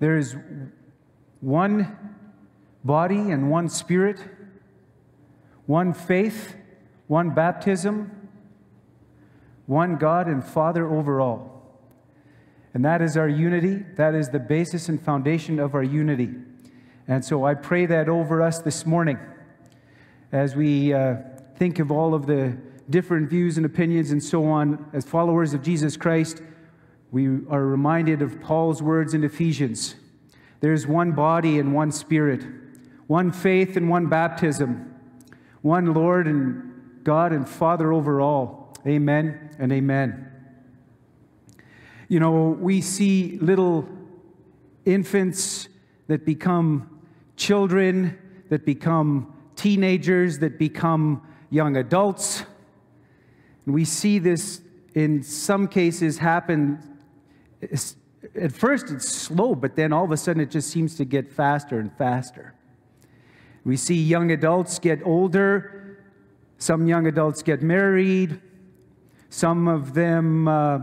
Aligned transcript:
There 0.00 0.16
is 0.16 0.34
one 1.40 1.96
body 2.84 3.30
and 3.30 3.50
one 3.50 3.68
spirit, 3.68 4.18
one 5.66 5.92
faith, 5.92 6.56
one 7.06 7.30
baptism, 7.30 8.28
one 9.66 9.96
God 9.96 10.26
and 10.26 10.44
Father 10.44 10.90
over 10.92 11.20
all. 11.20 11.50
And 12.72 12.84
that 12.84 13.02
is 13.02 13.16
our 13.16 13.28
unity. 13.28 13.84
That 13.96 14.14
is 14.14 14.30
the 14.30 14.38
basis 14.38 14.88
and 14.88 15.00
foundation 15.00 15.58
of 15.58 15.74
our 15.74 15.82
unity. 15.82 16.30
And 17.06 17.24
so 17.24 17.44
I 17.44 17.54
pray 17.54 17.86
that 17.86 18.08
over 18.08 18.42
us 18.42 18.60
this 18.60 18.86
morning 18.86 19.18
as 20.32 20.54
we 20.54 20.94
uh, 20.94 21.16
think 21.56 21.78
of 21.78 21.90
all 21.90 22.14
of 22.14 22.26
the 22.26 22.56
different 22.88 23.28
views 23.28 23.56
and 23.56 23.66
opinions 23.66 24.12
and 24.12 24.22
so 24.22 24.46
on. 24.46 24.88
As 24.92 25.04
followers 25.04 25.52
of 25.52 25.62
Jesus 25.62 25.96
Christ, 25.96 26.42
we 27.12 27.26
are 27.48 27.64
reminded 27.64 28.22
of 28.22 28.40
Paul's 28.40 28.82
words 28.82 29.14
in 29.14 29.24
Ephesians 29.24 29.96
there's 30.60 30.86
one 30.86 31.12
body 31.12 31.58
and 31.58 31.72
one 31.72 31.90
spirit, 31.90 32.44
one 33.06 33.32
faith 33.32 33.78
and 33.78 33.88
one 33.88 34.08
baptism, 34.08 34.94
one 35.62 35.94
Lord 35.94 36.26
and 36.26 37.02
God 37.02 37.32
and 37.32 37.48
Father 37.48 37.92
over 37.92 38.20
all. 38.20 38.74
Amen 38.86 39.56
and 39.58 39.72
amen. 39.72 40.30
You 42.08 42.20
know, 42.20 42.50
we 42.60 42.82
see 42.82 43.38
little 43.40 43.88
infants 44.84 45.68
that 46.08 46.26
become 46.26 47.00
children, 47.36 48.18
that 48.50 48.66
become 48.66 49.32
teenagers, 49.56 50.40
that 50.40 50.58
become 50.58 51.26
young 51.48 51.76
adults. 51.76 52.44
And 53.64 53.74
we 53.74 53.86
see 53.86 54.18
this 54.18 54.60
in 54.94 55.22
some 55.22 55.68
cases 55.68 56.18
happen 56.18 56.89
at 57.62 58.52
first 58.52 58.90
it's 58.90 59.08
slow, 59.08 59.54
but 59.54 59.76
then 59.76 59.92
all 59.92 60.04
of 60.04 60.12
a 60.12 60.16
sudden 60.16 60.42
it 60.42 60.50
just 60.50 60.70
seems 60.70 60.96
to 60.96 61.04
get 61.04 61.32
faster 61.32 61.78
and 61.78 61.92
faster. 61.96 62.54
We 63.64 63.76
see 63.76 63.94
young 63.94 64.30
adults 64.30 64.78
get 64.78 65.00
older, 65.04 65.98
some 66.58 66.86
young 66.86 67.06
adults 67.06 67.42
get 67.42 67.62
married, 67.62 68.40
some 69.28 69.68
of 69.68 69.94
them 69.94 70.48
uh, 70.48 70.80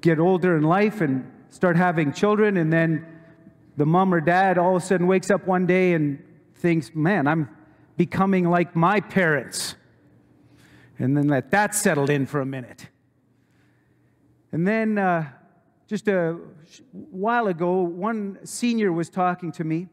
get 0.00 0.18
older 0.18 0.56
in 0.56 0.62
life 0.62 1.00
and 1.00 1.30
start 1.50 1.76
having 1.76 2.12
children, 2.12 2.56
and 2.56 2.72
then 2.72 3.06
the 3.76 3.86
mom 3.86 4.12
or 4.12 4.20
dad 4.20 4.58
all 4.58 4.76
of 4.76 4.82
a 4.82 4.86
sudden 4.86 5.06
wakes 5.06 5.30
up 5.30 5.46
one 5.46 5.66
day 5.66 5.94
and 5.94 6.22
thinks, 6.56 6.94
Man, 6.94 7.26
I'm 7.26 7.48
becoming 7.96 8.48
like 8.48 8.76
my 8.76 9.00
parents. 9.00 9.74
And 10.98 11.16
then 11.16 11.28
let 11.28 11.50
that 11.52 11.74
settle 11.74 12.10
in 12.10 12.26
for 12.26 12.40
a 12.40 12.46
minute. 12.46 12.88
And 14.52 14.66
then 14.66 14.98
uh, 14.98 15.28
just 15.86 16.08
a 16.08 16.38
while 16.92 17.46
ago, 17.46 17.82
one 17.82 18.38
senior 18.44 18.92
was 18.92 19.08
talking 19.08 19.52
to 19.52 19.64
me, 19.64 19.88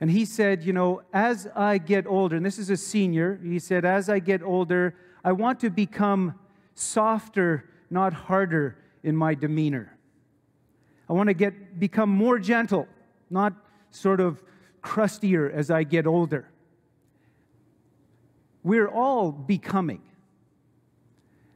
and 0.00 0.10
he 0.10 0.24
said, 0.24 0.64
You 0.64 0.72
know, 0.72 1.02
as 1.12 1.48
I 1.54 1.78
get 1.78 2.06
older, 2.06 2.36
and 2.36 2.44
this 2.44 2.58
is 2.58 2.70
a 2.70 2.76
senior, 2.76 3.40
he 3.42 3.58
said, 3.58 3.84
As 3.84 4.08
I 4.08 4.18
get 4.18 4.42
older, 4.42 4.96
I 5.24 5.32
want 5.32 5.60
to 5.60 5.70
become 5.70 6.38
softer, 6.74 7.70
not 7.90 8.12
harder 8.12 8.76
in 9.02 9.16
my 9.16 9.34
demeanor. 9.34 9.96
I 11.08 11.12
want 11.12 11.28
to 11.28 11.34
get, 11.34 11.78
become 11.78 12.10
more 12.10 12.38
gentle, 12.38 12.88
not 13.30 13.52
sort 13.90 14.20
of 14.20 14.42
crustier 14.82 15.50
as 15.50 15.70
I 15.70 15.82
get 15.84 16.06
older. 16.06 16.48
We're 18.62 18.88
all 18.88 19.30
becoming. 19.30 20.02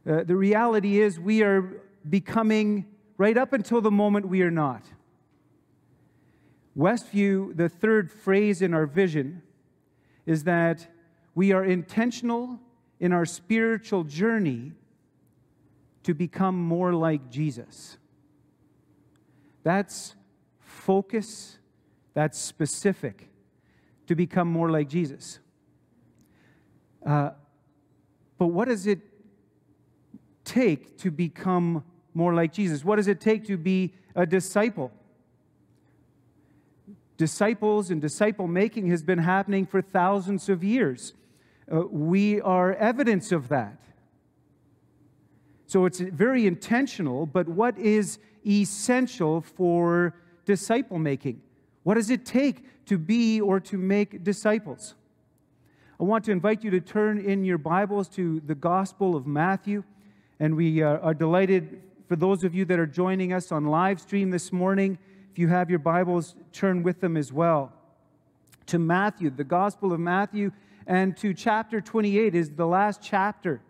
Uh, 0.09 0.25
the 0.25 0.35
reality 0.37 1.01
is, 1.01 1.21
we 1.21 1.43
are 1.43 1.83
becoming 2.09 2.87
right 3.19 3.37
up 3.37 3.53
until 3.53 3.83
the 3.83 3.91
moment 3.91 4.27
we 4.27 4.41
are 4.41 4.51
not. 4.51 4.83
Westview, 6.77 7.55
the 7.55 7.69
third 7.69 8.11
phrase 8.11 8.63
in 8.63 8.73
our 8.73 8.87
vision, 8.87 9.43
is 10.25 10.45
that 10.45 10.87
we 11.35 11.53
are 11.53 11.65
intentional 11.65 12.59
in 13.01 13.13
our 13.13 13.27
spiritual 13.27 14.05
journey 14.05 14.73
to 16.05 16.15
become 16.15 16.59
more 16.59 16.95
like 16.95 17.29
Jesus. 17.31 17.99
That's 19.63 20.15
focus, 20.61 21.59
that's 22.15 22.39
specific, 22.39 23.29
to 24.07 24.15
become 24.15 24.49
more 24.49 24.71
like 24.71 24.89
Jesus. 24.89 25.39
Uh, 27.05 27.31
but 28.39 28.47
what 28.47 28.69
does 28.69 28.87
it 28.87 29.01
take 30.49 30.97
to 30.99 31.11
become 31.11 31.85
more 32.15 32.35
like 32.35 32.53
Jesus? 32.53 32.85
What 32.85 32.97
does 32.97 33.07
it 33.07 33.21
take 33.21 33.45
to 33.47 33.57
be 33.57 33.93
a 34.15 34.27
disciple? 34.27 34.91
Disciples 37.17 37.91
and 37.91 38.01
disciple 38.01 38.49
making 38.49 38.89
has 38.89 39.03
been 39.03 39.19
happening 39.19 39.67
for 39.67 39.83
thousands 39.83 40.49
of 40.49 40.65
years. 40.65 41.13
Uh, 41.71 41.83
we 41.91 42.41
are 42.41 42.75
evidence 42.75 43.31
of 43.31 43.49
that. 43.49 43.79
So 45.67 45.85
it's 45.85 46.01
very 46.01 46.47
intentional, 46.47 47.27
but 47.27 47.47
what 47.47 47.77
is 47.79 48.19
essential 48.47 49.43
for 49.43 50.15
disciple 50.47 50.99
making? 50.99 51.43
What 51.83 51.95
does 51.95 52.09
it 52.09 52.25
take 52.25 52.87
to 52.87 52.97
be 52.97 53.41
or 53.41 53.61
to 53.61 53.77
make 53.77 54.25
disciples? 54.25 54.95
I 56.01 56.05
want 56.05 56.25
to 56.27 56.31
invite 56.31 56.65
you 56.65 56.71
to 56.71 56.81
turn 56.81 57.19
in 57.19 57.45
your 57.45 57.59
Bibles 57.59 58.09
to 58.11 58.41
the 58.47 58.55
Gospel 58.55 59.17
of 59.17 59.27
Matthew, 59.27 59.83
and 60.41 60.57
we 60.57 60.83
uh, 60.83 60.99
are 60.99 61.15
delighted 61.15 61.83
for 62.09 62.17
those 62.17 62.45
of 62.45 62.55
you 62.55 62.65
that 62.65 62.79
are 62.79 62.87
joining 62.87 63.33
us 63.33 63.53
on 63.53 63.67
live 63.67 64.01
stream 64.01 64.31
this 64.31 64.53
morning, 64.53 64.99
if 65.31 65.39
you 65.39 65.49
have 65.49 65.69
your 65.69 65.79
Bibles, 65.79 66.35
turn 66.53 66.83
with 66.83 67.01
them 67.01 67.17
as 67.17 67.33
well. 67.33 67.73
To 68.67 68.79
Matthew, 68.79 69.31
the 69.31 69.45
Gospel 69.45 69.93
of 69.93 70.01
Matthew, 70.01 70.53
and 70.87 71.17
to 71.19 71.35
chapter 71.35 71.81
28 71.81 72.35
is 72.35 72.51
the 72.51 72.67
last 72.67 73.03
chapter. 73.03 73.61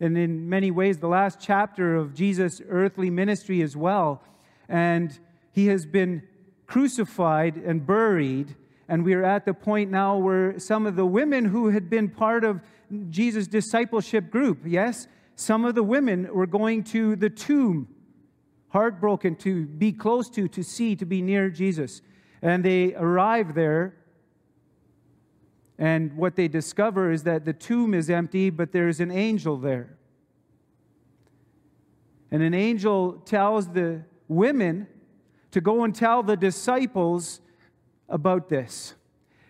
And 0.00 0.16
in 0.18 0.48
many 0.48 0.70
ways, 0.70 0.98
the 0.98 1.08
last 1.08 1.40
chapter 1.40 1.96
of 1.96 2.14
Jesus' 2.14 2.60
earthly 2.68 3.08
ministry 3.08 3.62
as 3.62 3.76
well. 3.76 4.22
And 4.68 5.18
he 5.52 5.66
has 5.68 5.86
been 5.86 6.22
crucified 6.66 7.56
and 7.56 7.86
buried. 7.86 8.54
And 8.88 9.04
we 9.04 9.14
are 9.14 9.24
at 9.24 9.44
the 9.44 9.54
point 9.54 9.90
now 9.90 10.18
where 10.18 10.58
some 10.58 10.86
of 10.86 10.96
the 10.96 11.06
women 11.06 11.46
who 11.46 11.70
had 11.70 11.88
been 11.88 12.08
part 12.10 12.44
of 12.44 12.60
Jesus' 13.10 13.46
discipleship 13.46 14.30
group, 14.30 14.60
yes, 14.64 15.06
some 15.36 15.64
of 15.64 15.74
the 15.74 15.82
women 15.82 16.32
were 16.32 16.46
going 16.46 16.84
to 16.84 17.16
the 17.16 17.30
tomb, 17.30 17.88
heartbroken 18.68 19.36
to 19.36 19.66
be 19.66 19.92
close 19.92 20.28
to, 20.30 20.48
to 20.48 20.62
see, 20.62 20.96
to 20.96 21.06
be 21.06 21.22
near 21.22 21.50
Jesus. 21.50 22.02
And 22.42 22.64
they 22.64 22.94
arrive 22.94 23.54
there, 23.54 23.94
and 25.78 26.16
what 26.16 26.34
they 26.34 26.48
discover 26.48 27.12
is 27.12 27.22
that 27.22 27.44
the 27.44 27.52
tomb 27.52 27.94
is 27.94 28.10
empty, 28.10 28.50
but 28.50 28.72
there's 28.72 29.00
an 29.00 29.10
angel 29.10 29.56
there. 29.56 29.96
And 32.30 32.42
an 32.42 32.52
angel 32.52 33.22
tells 33.24 33.68
the 33.68 34.02
women 34.26 34.88
to 35.52 35.60
go 35.60 35.84
and 35.84 35.94
tell 35.94 36.22
the 36.22 36.36
disciples 36.36 37.40
about 38.08 38.48
this. 38.48 38.94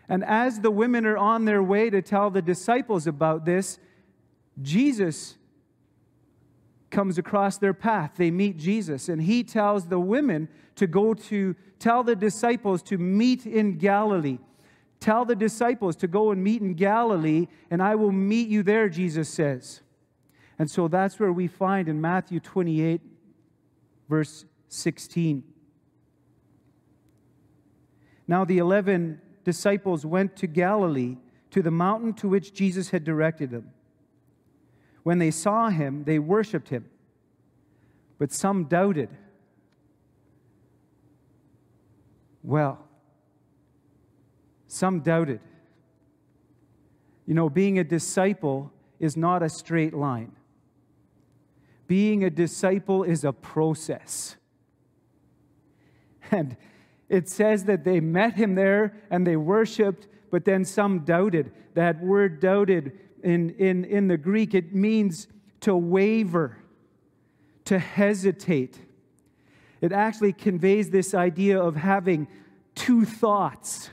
And 0.09 0.25
as 0.25 0.61
the 0.61 0.71
women 0.71 1.05
are 1.07 1.19
on 1.19 1.45
their 1.45 1.63
way 1.63 1.91
to 1.91 2.01
tell 2.01 2.31
the 2.31 2.43
disciples 2.43 3.07
about 3.07 3.45
this, 3.45 3.79
Jesus 4.63 5.37
comes 6.91 7.19
across 7.19 7.59
their 7.59 7.75
path. 7.75 8.13
They 8.17 8.31
meet 8.31 8.57
Jesus, 8.57 9.09
and 9.09 9.21
he 9.21 9.45
tells 9.45 9.87
the 9.87 10.01
women 10.01 10.49
to 10.77 10.87
go 10.87 11.13
to 11.13 11.55
tell 11.79 12.03
the 12.03 12.17
disciples 12.17 12.83
to 12.85 12.97
meet 12.97 13.45
in 13.45 13.77
Galilee. 13.77 14.39
Tell 15.01 15.25
the 15.25 15.37
disciples 15.37 15.95
to 15.97 16.09
go 16.09 16.31
and 16.31 16.43
meet 16.43 16.63
in 16.63 16.75
Galilee, 16.75 17.47
and 17.71 17.83
I 17.83 17.95
will 17.95 18.11
meet 18.11 18.49
you 18.49 18.63
there, 18.63 18.89
Jesus 18.89 19.29
says. 19.29 19.83
And 20.59 20.71
so 20.71 20.89
that's 20.89 21.21
where 21.21 21.33
we 21.33 21.47
find 21.47 21.89
in 21.89 22.01
Matthew 22.01 22.41
28, 22.41 23.01
verse 24.09 24.44
16. 24.69 25.44
Now 28.27 28.44
the 28.44 28.59
eleven 28.59 29.21
disciples 29.44 30.05
went 30.05 30.37
to 30.37 30.46
Galilee, 30.46 31.17
to 31.50 31.62
the 31.62 31.70
mountain 31.70 32.12
to 32.14 32.29
which 32.29 32.52
Jesus 32.52 32.90
had 32.90 33.05
directed 33.05 33.50
them. 33.50 33.70
When 35.02 35.19
they 35.19 35.31
saw 35.31 35.70
him, 35.70 36.05
they 36.05 36.19
worshiped 36.19 36.69
him, 36.69 36.85
but 38.19 38.32
some 38.32 38.64
doubted. 38.64 39.08
Well, 42.43 42.85
some 44.67 45.00
doubted. 45.00 45.41
You 47.26 47.34
know, 47.34 47.49
being 47.49 47.79
a 47.79 47.84
disciple 47.84 48.73
is 48.99 49.17
not 49.17 49.43
a 49.43 49.49
straight 49.49 49.94
line. 49.94 50.32
Being 51.87 52.25
a 52.25 52.31
disciple 52.31 53.02
is 53.02 53.25
a 53.25 53.32
process. 53.32 54.37
And 56.31 56.56
it 57.08 57.28
says 57.28 57.64
that 57.64 57.84
they 57.84 58.00
met 58.00 58.34
him 58.34 58.55
there 58.55 58.94
and 59.10 59.26
they 59.26 59.37
worshiped, 59.37 60.06
but 60.31 60.44
then 60.44 60.64
some 60.64 61.00
doubted. 61.00 61.52
That 61.75 62.00
word 62.02 62.40
doubted 62.40 62.93
in, 63.22 63.50
in, 63.50 63.84
in 63.84 64.08
the 64.08 64.19
Greek, 64.19 64.55
it 64.55 64.75
means 64.75 65.28
to 65.60 65.76
waver, 65.76 66.58
to 67.64 67.78
hesitate. 67.78 68.78
it 69.81 69.93
actually 69.93 70.32
conveys 70.32 70.90
this 70.90 71.14
idea 71.14 71.60
of 71.60 71.76
having 71.76 72.28
two 72.75 73.05
thoughts. 73.05 73.90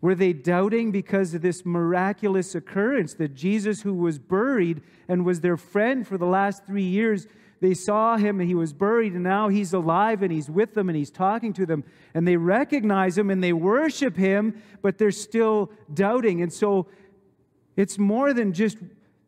Were 0.00 0.16
they 0.16 0.32
doubting 0.32 0.90
because 0.90 1.32
of 1.32 1.42
this 1.42 1.64
miraculous 1.64 2.56
occurrence 2.56 3.14
that 3.14 3.34
Jesus, 3.34 3.82
who 3.82 3.94
was 3.94 4.18
buried 4.18 4.82
and 5.06 5.24
was 5.24 5.40
their 5.40 5.56
friend 5.56 6.06
for 6.06 6.18
the 6.18 6.26
last 6.26 6.66
three 6.66 6.82
years, 6.82 7.28
they 7.62 7.74
saw 7.74 8.16
him 8.16 8.40
and 8.40 8.48
he 8.48 8.56
was 8.56 8.72
buried, 8.72 9.12
and 9.12 9.22
now 9.22 9.48
he's 9.48 9.72
alive 9.72 10.20
and 10.24 10.32
he's 10.32 10.50
with 10.50 10.74
them 10.74 10.88
and 10.88 10.98
he's 10.98 11.12
talking 11.12 11.52
to 11.52 11.64
them, 11.64 11.84
and 12.12 12.26
they 12.26 12.36
recognize 12.36 13.16
him 13.16 13.30
and 13.30 13.42
they 13.42 13.52
worship 13.52 14.16
him, 14.16 14.60
but 14.82 14.98
they're 14.98 15.12
still 15.12 15.70
doubting. 15.94 16.42
And 16.42 16.52
so 16.52 16.88
it's 17.76 17.98
more 17.98 18.34
than 18.34 18.52
just 18.52 18.78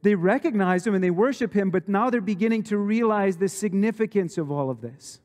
they 0.03 0.17
recognize 0.17 0.85
him 0.85 0.95
and 0.95 1.05
they 1.05 1.13
worship 1.13 1.55
him, 1.55 1.71
but 1.71 1.89
now 1.89 2.11
they're 2.11 2.21
beginning 2.21 2.65
to 2.65 2.77
realize 2.77 3.37
the 3.37 3.49
significance 3.49 4.37
of 4.37 4.51
all 4.51 4.69
of 4.69 4.81
this, 4.81 5.21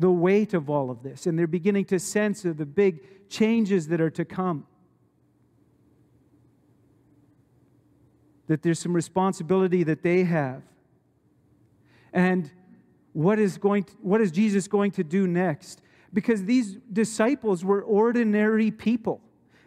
the 0.00 0.10
weight 0.10 0.52
of 0.52 0.68
all 0.68 0.90
of 0.90 1.04
this, 1.04 1.28
and 1.28 1.38
they're 1.38 1.46
beginning 1.46 1.84
to 1.84 2.00
sense 2.00 2.42
the 2.42 2.52
big 2.66 3.28
changes 3.30 3.86
that 3.86 4.00
are 4.00 4.10
to 4.10 4.24
come. 4.24 4.66
That 8.48 8.62
there's 8.62 8.80
some 8.80 8.94
responsibility 8.94 9.84
that 9.84 10.02
they 10.02 10.24
have. 10.24 10.62
And 12.14 12.50
what 13.12 13.38
is, 13.38 13.58
going 13.58 13.82
to, 13.84 13.92
what 14.00 14.22
is 14.22 14.30
Jesus 14.30 14.68
going 14.68 14.92
to 14.92 15.04
do 15.04 15.26
next? 15.26 15.82
Because 16.14 16.44
these 16.44 16.76
disciples 16.92 17.64
were 17.64 17.82
ordinary 17.82 18.70
people. 18.70 19.20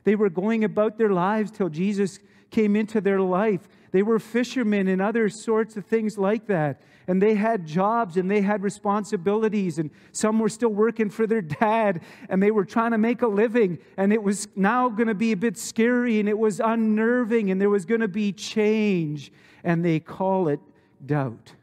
They 0.06 0.16
were 0.16 0.30
going 0.30 0.64
about 0.64 0.98
their 0.98 1.12
lives 1.12 1.52
till 1.52 1.70
Jesus 1.70 2.20
came 2.50 2.78
into 2.78 3.02
their 3.02 3.20
life. 3.20 3.68
They 3.92 4.04
were 4.04 4.20
fishermen 4.20 4.88
and 4.88 5.02
other 5.02 5.28
sorts 5.28 5.76
of 5.76 5.86
things 5.86 6.18
like 6.18 6.48
that. 6.48 6.82
And 7.08 7.22
they 7.22 7.36
had 7.36 7.66
jobs 7.66 8.16
and 8.16 8.32
they 8.32 8.42
had 8.42 8.64
responsibilities. 8.64 9.78
And 9.78 9.90
some 10.14 10.40
were 10.40 10.50
still 10.50 10.70
working 10.70 11.10
for 11.10 11.28
their 11.28 11.42
dad 11.42 12.02
and 12.30 12.42
they 12.42 12.52
were 12.52 12.66
trying 12.66 12.92
to 12.92 12.98
make 12.98 13.22
a 13.22 13.28
living. 13.28 13.80
And 13.98 14.14
it 14.14 14.24
was 14.24 14.48
now 14.56 14.88
going 14.90 15.08
to 15.08 15.16
be 15.16 15.34
a 15.34 15.38
bit 15.38 15.58
scary 15.58 16.20
and 16.20 16.30
it 16.30 16.38
was 16.38 16.62
unnerving 16.62 17.52
and 17.52 17.60
there 17.60 17.70
was 17.70 17.86
going 17.86 18.02
to 18.02 18.08
be 18.08 18.32
change. 18.32 19.32
And 19.64 19.84
they 19.84 20.00
call 20.00 20.48
it 20.48 20.62
doubt. 21.06 21.54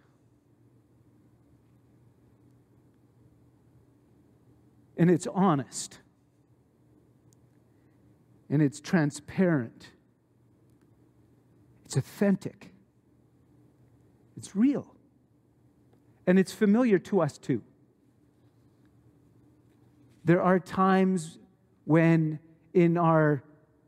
And 4.96 5.10
it's 5.10 5.26
honest 5.26 5.98
and 8.50 8.62
it's 8.62 8.80
transparent, 8.80 9.90
it's 11.84 11.96
authentic, 11.96 12.70
it's 14.36 14.54
real, 14.54 14.94
and 16.26 16.38
it's 16.38 16.52
familiar 16.52 16.98
to 16.98 17.20
us 17.20 17.38
too. 17.38 17.62
There 20.24 20.40
are 20.40 20.58
times 20.58 21.38
when 21.84 22.38
in 22.72 22.96
our 22.96 23.42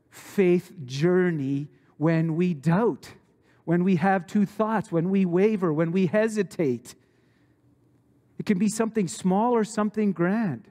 faith 0.09 0.73
journey, 0.85 1.67
when 1.97 2.35
we 2.35 2.53
doubt, 2.53 3.09
when 3.65 3.83
we 3.83 3.97
have 3.97 4.25
two 4.27 4.45
thoughts, 4.45 4.91
when 4.91 5.09
we 5.09 5.25
waver, 5.25 5.73
when 5.73 5.91
we 5.91 6.05
hesitate. 6.05 6.95
It 8.39 8.45
can 8.45 8.57
be 8.57 8.69
something 8.69 9.07
small 9.07 9.53
or 9.53 9.63
something 9.63 10.11
grand. 10.13 10.69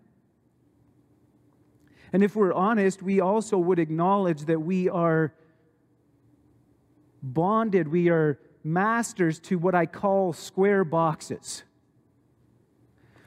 And 2.13 2.23
if 2.23 2.37
we're 2.37 2.53
honest, 2.53 3.03
we 3.03 3.21
also 3.21 3.59
would 3.59 3.79
acknowledge 3.79 4.43
that 4.47 4.61
we 4.61 4.89
are 4.89 5.35
bonded, 7.23 7.89
we 7.89 8.09
are 8.09 8.39
masters 8.63 9.39
to 9.39 9.59
what 9.59 9.75
I 9.75 9.87
call 9.87 10.33
square 10.33 10.85
boxes. 10.85 11.63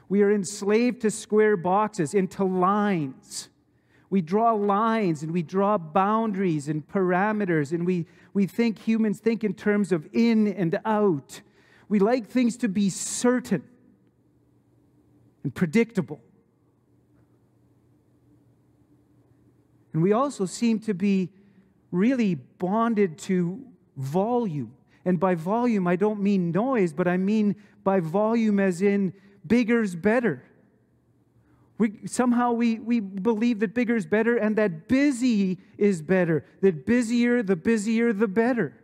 We 0.08 0.22
are 0.22 0.32
enslaved 0.32 1.02
to 1.02 1.10
square 1.10 1.56
boxes, 1.56 2.14
into 2.14 2.44
lines. 2.44 3.48
We 4.10 4.20
draw 4.20 4.52
lines 4.52 5.22
and 5.22 5.32
we 5.32 5.42
draw 5.42 5.78
boundaries 5.78 6.68
and 6.68 6.86
parameters, 6.86 7.72
and 7.72 7.86
we, 7.86 8.06
we 8.34 8.46
think 8.46 8.78
humans 8.78 9.20
think 9.20 9.44
in 9.44 9.54
terms 9.54 9.92
of 9.92 10.08
in 10.12 10.48
and 10.48 10.80
out. 10.84 11.40
We 11.88 12.00
like 12.00 12.26
things 12.26 12.56
to 12.58 12.68
be 12.68 12.90
certain 12.90 13.62
and 15.44 15.54
predictable. 15.54 16.20
And 19.92 20.02
we 20.02 20.12
also 20.12 20.46
seem 20.46 20.78
to 20.80 20.94
be 20.94 21.30
really 21.90 22.34
bonded 22.34 23.18
to 23.18 23.64
volume. 23.96 24.72
And 25.04 25.18
by 25.18 25.34
volume, 25.34 25.86
I 25.86 25.96
don't 25.96 26.20
mean 26.20 26.52
noise, 26.52 26.92
but 26.92 27.08
I 27.08 27.16
mean 27.16 27.56
by 27.82 28.00
volume 28.00 28.60
as 28.60 28.82
in 28.82 29.12
bigger's 29.46 29.94
better. 29.94 30.44
We, 31.78 32.00
somehow 32.04 32.52
we, 32.52 32.78
we 32.78 33.00
believe 33.00 33.60
that 33.60 33.72
bigger 33.72 33.96
is 33.96 34.04
better 34.04 34.36
and 34.36 34.54
that 34.56 34.86
busy 34.86 35.58
is 35.78 36.02
better. 36.02 36.44
That 36.60 36.84
busier, 36.84 37.42
the 37.42 37.56
busier, 37.56 38.12
the 38.12 38.28
better. 38.28 38.76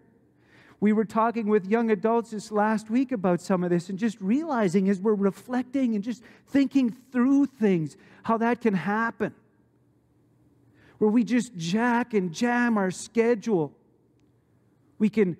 We 0.81 0.93
were 0.93 1.05
talking 1.05 1.47
with 1.47 1.67
young 1.67 1.91
adults 1.91 2.31
this 2.31 2.51
last 2.51 2.91
week 2.91 3.13
about 3.13 3.41
some 3.41 3.63
of 3.65 3.71
this 3.71 3.91
and 3.91 3.99
just 3.99 4.21
realizing 4.21 4.89
as 4.89 5.01
we're 5.01 5.15
reflecting 5.15 5.95
and 5.95 6.03
just 6.03 6.23
thinking 6.49 6.91
through 7.13 7.47
things, 7.47 7.97
how 8.23 8.39
that 8.39 8.63
can 8.63 8.75
happen 8.75 9.35
where 10.99 11.11
we 11.11 11.25
just 11.25 11.57
jack 11.57 12.15
and 12.15 12.33
jam 12.33 12.79
our 12.79 12.91
schedule. 12.91 13.73
We 14.99 15.09
can 15.09 15.37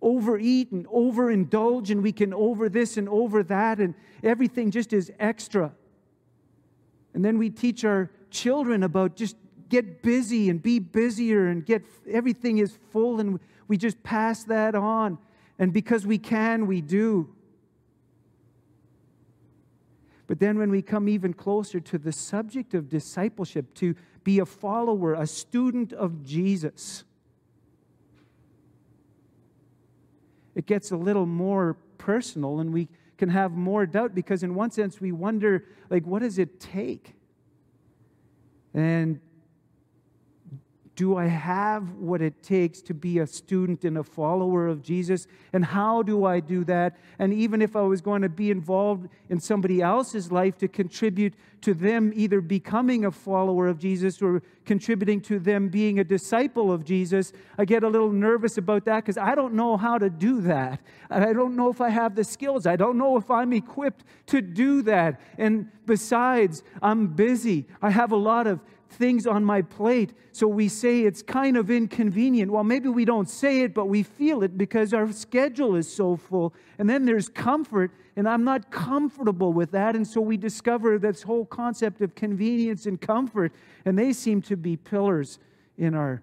overeat 0.00 0.72
and 0.72 0.86
overindulge, 0.88 1.90
and 1.90 2.02
we 2.02 2.12
can 2.12 2.34
over 2.34 2.68
this 2.68 2.96
and 2.96 3.08
over 3.08 3.42
that, 3.44 3.78
and 3.78 3.94
everything 4.22 4.70
just 4.70 4.92
is 4.92 5.12
extra. 5.20 5.72
And 7.14 7.24
then 7.24 7.38
we 7.38 7.50
teach 7.50 7.84
our 7.84 8.10
children 8.30 8.82
about 8.82 9.14
just 9.16 9.36
get 9.68 10.02
busy 10.02 10.50
and 10.50 10.62
be 10.62 10.78
busier 10.78 11.46
and 11.48 11.64
get 11.64 11.84
everything 12.10 12.58
is 12.58 12.78
full, 12.90 13.20
and 13.20 13.38
we 13.68 13.76
just 13.76 14.02
pass 14.02 14.44
that 14.44 14.74
on. 14.74 15.18
And 15.58 15.72
because 15.72 16.04
we 16.06 16.18
can, 16.18 16.66
we 16.66 16.80
do. 16.80 17.32
But 20.26 20.40
then 20.40 20.58
when 20.58 20.70
we 20.70 20.82
come 20.82 21.08
even 21.08 21.34
closer 21.34 21.78
to 21.80 21.98
the 21.98 22.12
subject 22.12 22.74
of 22.74 22.88
discipleship, 22.88 23.72
to 23.74 23.94
be 24.24 24.38
a 24.38 24.46
follower, 24.46 25.14
a 25.14 25.26
student 25.26 25.92
of 25.92 26.24
Jesus. 26.24 27.04
It 30.54 30.66
gets 30.66 30.90
a 30.90 30.96
little 30.96 31.26
more 31.26 31.76
personal 31.98 32.60
and 32.60 32.72
we 32.72 32.88
can 33.18 33.28
have 33.28 33.52
more 33.52 33.86
doubt 33.86 34.14
because, 34.14 34.42
in 34.42 34.54
one 34.54 34.70
sense, 34.70 35.00
we 35.00 35.12
wonder, 35.12 35.64
like, 35.90 36.04
what 36.06 36.22
does 36.22 36.38
it 36.38 36.58
take? 36.58 37.14
And 38.74 39.20
do 41.02 41.16
I 41.16 41.26
have 41.26 41.94
what 41.94 42.22
it 42.22 42.44
takes 42.44 42.80
to 42.82 42.94
be 42.94 43.18
a 43.18 43.26
student 43.26 43.84
and 43.84 43.98
a 43.98 44.04
follower 44.04 44.68
of 44.68 44.82
Jesus? 44.82 45.26
And 45.52 45.64
how 45.64 46.04
do 46.04 46.24
I 46.26 46.38
do 46.38 46.62
that? 46.66 46.96
And 47.18 47.34
even 47.34 47.60
if 47.60 47.74
I 47.74 47.80
was 47.80 48.00
going 48.00 48.22
to 48.22 48.28
be 48.28 48.52
involved 48.52 49.08
in 49.28 49.40
somebody 49.40 49.82
else's 49.82 50.30
life 50.30 50.56
to 50.58 50.68
contribute 50.68 51.34
to 51.62 51.74
them 51.74 52.12
either 52.14 52.40
becoming 52.40 53.04
a 53.04 53.10
follower 53.10 53.66
of 53.66 53.80
Jesus 53.80 54.22
or 54.22 54.42
contributing 54.64 55.20
to 55.22 55.40
them 55.40 55.68
being 55.70 55.98
a 55.98 56.04
disciple 56.04 56.70
of 56.70 56.84
Jesus, 56.84 57.32
I 57.58 57.64
get 57.64 57.82
a 57.82 57.88
little 57.88 58.12
nervous 58.12 58.56
about 58.56 58.84
that 58.84 58.98
because 59.02 59.18
I 59.18 59.34
don't 59.34 59.54
know 59.54 59.76
how 59.76 59.98
to 59.98 60.08
do 60.08 60.40
that. 60.42 60.80
I 61.10 61.32
don't 61.32 61.56
know 61.56 61.68
if 61.68 61.80
I 61.80 61.88
have 61.88 62.14
the 62.14 62.22
skills. 62.22 62.64
I 62.64 62.76
don't 62.76 62.96
know 62.96 63.16
if 63.16 63.28
I'm 63.28 63.52
equipped 63.52 64.04
to 64.26 64.40
do 64.40 64.82
that. 64.82 65.20
And 65.36 65.66
besides, 65.84 66.62
I'm 66.80 67.08
busy. 67.08 67.66
I 67.82 67.90
have 67.90 68.12
a 68.12 68.16
lot 68.16 68.46
of 68.46 68.60
things 68.92 69.26
on 69.26 69.44
my 69.44 69.62
plate. 69.62 70.12
So 70.32 70.46
we 70.46 70.68
say 70.68 71.00
it's 71.02 71.22
kind 71.22 71.56
of 71.56 71.70
inconvenient. 71.70 72.50
Well, 72.50 72.64
maybe 72.64 72.88
we 72.88 73.04
don't 73.04 73.28
say 73.28 73.62
it, 73.62 73.74
but 73.74 73.86
we 73.86 74.02
feel 74.02 74.42
it 74.42 74.56
because 74.56 74.94
our 74.94 75.10
schedule 75.12 75.74
is 75.76 75.92
so 75.92 76.16
full. 76.16 76.54
And 76.78 76.88
then 76.88 77.04
there's 77.04 77.28
comfort, 77.28 77.90
and 78.16 78.28
I'm 78.28 78.44
not 78.44 78.70
comfortable 78.70 79.52
with 79.52 79.70
that. 79.72 79.96
And 79.96 80.06
so 80.06 80.20
we 80.20 80.36
discover 80.36 80.98
this 80.98 81.22
whole 81.22 81.44
concept 81.44 82.00
of 82.00 82.14
convenience 82.14 82.86
and 82.86 83.00
comfort, 83.00 83.52
and 83.84 83.98
they 83.98 84.12
seem 84.12 84.42
to 84.42 84.56
be 84.56 84.76
pillars 84.76 85.38
in 85.78 85.94
our 85.94 86.22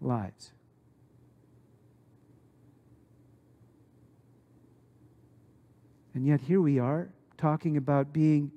lives. 0.00 0.52
And 6.14 6.26
yet, 6.26 6.40
here 6.40 6.60
we 6.60 6.78
are 6.78 7.08
talking 7.38 7.76
about 7.76 8.12
being 8.12 8.50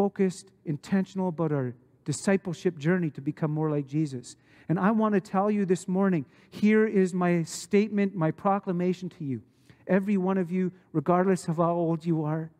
focused, 0.00 0.50
intentional 0.64 1.28
about 1.28 1.52
our 1.52 1.74
discipleship 2.06 2.78
journey 2.78 3.10
to 3.10 3.20
become 3.20 3.50
more 3.50 3.70
like 3.70 3.86
Jesus. 3.86 4.34
And 4.70 4.80
I 4.80 4.92
want 4.92 5.12
to 5.12 5.20
tell 5.20 5.50
you 5.50 5.66
this 5.66 5.86
morning 5.86 6.24
here 6.48 6.86
is 6.86 7.12
my 7.12 7.42
statement, 7.42 8.14
my 8.14 8.30
proclamation 8.30 9.10
to 9.10 9.24
you. 9.24 9.42
Every 9.86 10.16
one 10.16 10.38
of 10.38 10.50
you, 10.50 10.72
regardless 10.94 11.48
of 11.48 11.58
how 11.58 11.72
old 11.72 12.06
you 12.06 12.24
are, 12.24 12.50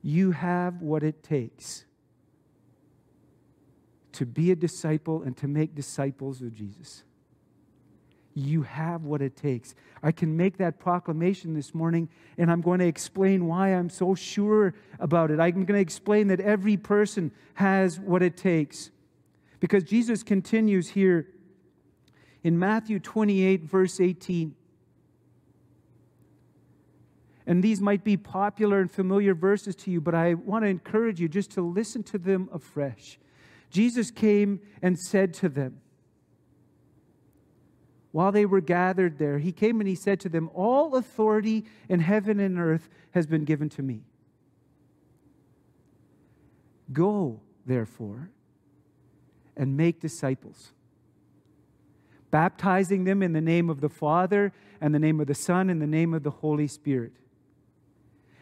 you 0.00 0.30
have 0.30 0.80
what 0.80 1.02
it 1.02 1.22
takes 1.22 1.84
to 4.12 4.24
be 4.24 4.50
a 4.50 4.56
disciple 4.56 5.24
and 5.24 5.36
to 5.36 5.46
make 5.46 5.74
disciples 5.74 6.40
of 6.40 6.54
Jesus. 6.54 7.04
You 8.36 8.62
have 8.62 9.04
what 9.04 9.22
it 9.22 9.34
takes. 9.34 9.74
I 10.02 10.12
can 10.12 10.36
make 10.36 10.58
that 10.58 10.78
proclamation 10.78 11.54
this 11.54 11.74
morning, 11.74 12.10
and 12.36 12.50
I'm 12.50 12.60
going 12.60 12.80
to 12.80 12.86
explain 12.86 13.46
why 13.46 13.70
I'm 13.70 13.88
so 13.88 14.14
sure 14.14 14.74
about 15.00 15.30
it. 15.30 15.40
I'm 15.40 15.64
going 15.64 15.66
to 15.66 15.80
explain 15.80 16.28
that 16.28 16.40
every 16.40 16.76
person 16.76 17.32
has 17.54 17.98
what 17.98 18.22
it 18.22 18.36
takes. 18.36 18.90
Because 19.58 19.84
Jesus 19.84 20.22
continues 20.22 20.90
here 20.90 21.28
in 22.44 22.58
Matthew 22.58 22.98
28, 22.98 23.62
verse 23.62 24.00
18. 24.00 24.54
And 27.46 27.62
these 27.62 27.80
might 27.80 28.04
be 28.04 28.18
popular 28.18 28.80
and 28.80 28.90
familiar 28.90 29.34
verses 29.34 29.74
to 29.76 29.90
you, 29.90 30.02
but 30.02 30.14
I 30.14 30.34
want 30.34 30.64
to 30.64 30.68
encourage 30.68 31.20
you 31.20 31.28
just 31.28 31.52
to 31.52 31.62
listen 31.62 32.02
to 32.04 32.18
them 32.18 32.50
afresh. 32.52 33.18
Jesus 33.70 34.10
came 34.10 34.60
and 34.82 34.98
said 34.98 35.32
to 35.34 35.48
them, 35.48 35.80
while 38.16 38.32
they 38.32 38.46
were 38.46 38.62
gathered 38.62 39.18
there, 39.18 39.38
he 39.38 39.52
came 39.52 39.78
and 39.78 39.86
he 39.86 39.94
said 39.94 40.18
to 40.20 40.30
them, 40.30 40.48
All 40.54 40.96
authority 40.96 41.66
in 41.86 42.00
heaven 42.00 42.40
and 42.40 42.58
earth 42.58 42.88
has 43.10 43.26
been 43.26 43.44
given 43.44 43.68
to 43.68 43.82
me. 43.82 44.04
Go, 46.94 47.42
therefore, 47.66 48.30
and 49.54 49.76
make 49.76 50.00
disciples, 50.00 50.72
baptizing 52.30 53.04
them 53.04 53.22
in 53.22 53.34
the 53.34 53.42
name 53.42 53.68
of 53.68 53.82
the 53.82 53.90
Father, 53.90 54.50
and 54.80 54.94
the 54.94 54.98
name 54.98 55.20
of 55.20 55.26
the 55.26 55.34
Son, 55.34 55.68
and 55.68 55.82
the 55.82 55.86
name 55.86 56.14
of 56.14 56.22
the 56.22 56.30
Holy 56.30 56.68
Spirit, 56.68 57.12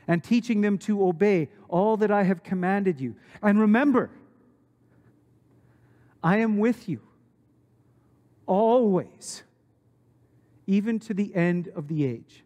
and 0.07 0.23
teaching 0.23 0.61
them 0.61 0.79
to 0.79 1.05
obey 1.05 1.49
all 1.69 1.97
that 1.97 2.13
I 2.13 2.23
have 2.23 2.45
commanded 2.45 3.01
you. 3.01 3.17
And 3.43 3.59
remember, 3.59 4.11
I 6.23 6.37
am 6.37 6.59
with 6.59 6.89
you 6.89 7.01
always 8.47 9.43
even 10.67 10.99
to 11.01 11.15
the 11.15 11.35
end 11.35 11.69
of 11.75 11.89
the 11.89 12.05
age. 12.05 12.45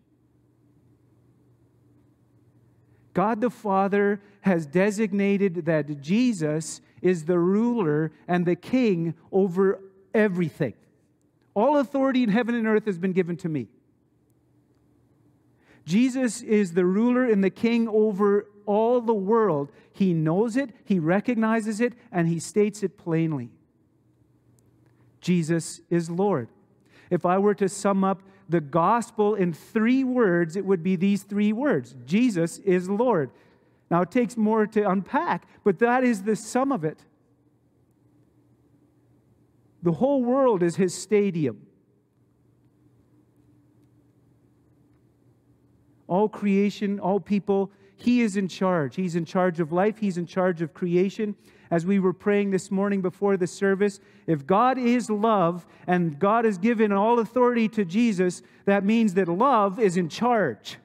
God 3.14 3.40
the 3.40 3.50
Father 3.50 4.20
has 4.42 4.66
designated 4.66 5.64
that 5.66 6.00
Jesus 6.00 6.80
is 7.02 7.24
the 7.24 7.38
ruler 7.38 8.12
and 8.28 8.46
the 8.46 8.56
king 8.56 9.14
over 9.32 9.80
everything. 10.14 10.74
All 11.54 11.78
authority 11.78 12.22
in 12.22 12.28
heaven 12.28 12.54
and 12.54 12.66
earth 12.66 12.86
has 12.86 12.98
been 12.98 13.12
given 13.12 13.36
to 13.38 13.48
me. 13.48 13.68
Jesus 15.84 16.42
is 16.42 16.74
the 16.74 16.84
ruler 16.84 17.24
and 17.24 17.42
the 17.42 17.50
king 17.50 17.88
over 17.88 18.46
all 18.66 19.00
the 19.00 19.14
world. 19.14 19.72
He 19.92 20.12
knows 20.12 20.56
it, 20.56 20.70
he 20.84 20.98
recognizes 20.98 21.80
it, 21.80 21.94
and 22.12 22.28
he 22.28 22.38
states 22.38 22.82
it 22.82 22.98
plainly. 22.98 23.50
Jesus 25.20 25.80
is 25.90 26.10
Lord. 26.10 26.48
If 27.10 27.24
I 27.24 27.38
were 27.38 27.54
to 27.54 27.68
sum 27.68 28.04
up 28.04 28.22
the 28.48 28.60
gospel 28.60 29.34
in 29.34 29.52
three 29.52 30.04
words, 30.04 30.56
it 30.56 30.64
would 30.64 30.82
be 30.82 30.96
these 30.96 31.22
three 31.22 31.52
words 31.52 31.94
Jesus 32.06 32.58
is 32.58 32.88
Lord. 32.88 33.30
Now, 33.90 34.02
it 34.02 34.10
takes 34.10 34.36
more 34.36 34.66
to 34.66 34.88
unpack, 34.88 35.46
but 35.64 35.78
that 35.78 36.04
is 36.04 36.22
the 36.22 36.36
sum 36.36 36.72
of 36.72 36.84
it. 36.84 37.04
The 39.82 39.92
whole 39.92 40.22
world 40.22 40.62
is 40.62 40.76
his 40.76 40.94
stadium. 40.94 41.66
All 46.06 46.28
creation, 46.28 47.00
all 47.00 47.20
people, 47.20 47.70
he 47.96 48.20
is 48.20 48.36
in 48.36 48.48
charge. 48.48 48.96
He's 48.96 49.16
in 49.16 49.24
charge 49.24 49.60
of 49.60 49.72
life, 49.72 49.98
he's 49.98 50.18
in 50.18 50.26
charge 50.26 50.60
of 50.62 50.74
creation 50.74 51.34
as 51.70 51.84
we 51.84 51.98
were 51.98 52.12
praying 52.12 52.50
this 52.50 52.70
morning 52.70 53.02
before 53.02 53.36
the 53.36 53.46
service, 53.46 54.00
if 54.26 54.46
God 54.46 54.78
is 54.78 55.10
love 55.10 55.66
and 55.86 56.18
God 56.18 56.44
has 56.44 56.58
given 56.58 56.92
all 56.92 57.18
authority 57.18 57.68
to 57.70 57.84
Jesus, 57.84 58.42
that 58.64 58.84
means 58.84 59.14
that 59.14 59.28
love 59.28 59.78
is 59.78 59.96
in 59.96 60.08
charge. 60.08 60.78